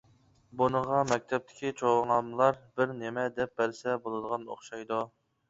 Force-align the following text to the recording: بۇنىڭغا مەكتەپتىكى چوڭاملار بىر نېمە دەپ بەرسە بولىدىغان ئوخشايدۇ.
بۇنىڭغا 0.61 1.01
مەكتەپتىكى 1.09 1.71
چوڭاملار 1.81 2.57
بىر 2.81 2.95
نېمە 3.03 3.27
دەپ 3.37 3.55
بەرسە 3.63 4.01
بولىدىغان 4.09 4.51
ئوخشايدۇ. 4.51 5.01